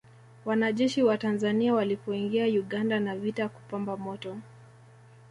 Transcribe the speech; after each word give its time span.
Wanajeshi 0.45 1.03
wa 1.03 1.17
Tanzania 1.17 1.73
walipoingia 1.73 2.45
Uganda 2.45 2.99
na 2.99 3.15
vita 3.15 3.49
kupamba 3.49 3.97
moto 3.97 4.37